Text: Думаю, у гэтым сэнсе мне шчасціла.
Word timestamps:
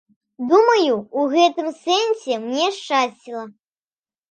Думаю, 0.51 0.95
у 1.19 1.25
гэтым 1.35 1.67
сэнсе 1.83 2.41
мне 2.47 2.65
шчасціла. 2.81 3.45